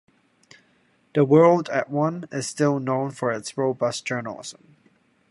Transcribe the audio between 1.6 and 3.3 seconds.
at One" is still known